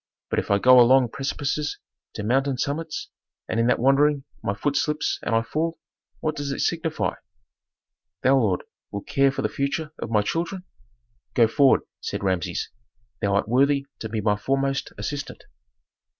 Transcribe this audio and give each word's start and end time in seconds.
"But 0.31 0.39
if 0.39 0.49
I 0.49 0.57
go 0.57 0.79
along 0.79 1.09
precipices 1.09 1.77
to 2.15 2.23
mountain 2.23 2.57
summits, 2.57 3.09
and 3.47 3.59
in 3.59 3.67
that 3.67 3.77
wandering 3.77 4.23
my 4.41 4.55
foot 4.55 4.75
slips 4.75 5.19
and 5.21 5.35
I 5.35 5.43
fall, 5.43 5.77
what 6.21 6.35
does 6.35 6.51
it 6.51 6.61
signify? 6.61 7.13
Thou, 8.23 8.35
lord, 8.35 8.63
wilt 8.89 9.05
care 9.05 9.29
for 9.31 9.43
the 9.43 9.47
future 9.47 9.91
of 9.99 10.09
my 10.09 10.23
children?" 10.23 10.63
"Go 11.35 11.47
forward," 11.47 11.81
said 11.99 12.23
Rameses. 12.23 12.71
"Thou 13.21 13.35
art 13.35 13.47
worthy 13.47 13.85
to 13.99 14.09
be 14.09 14.21
my 14.21 14.35
foremost 14.37 14.91
assistant." 14.97 15.43